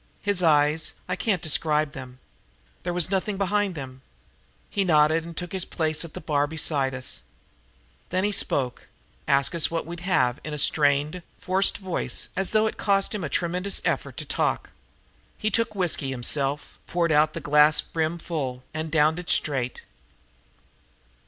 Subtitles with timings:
[0.23, 2.17] His eyes I can't describe them.
[2.81, 4.01] There was nothing behind them.
[4.67, 7.21] He nodded and took his place at the bar beside us.
[8.09, 8.87] Then he spoke,
[9.27, 13.23] asked us what we'd have, in a strained, forced voice as though it cost him
[13.23, 14.71] a tremendous effort to talk.
[15.37, 19.83] He took whiskey himself, poured out a glass brim full, and downed it straight.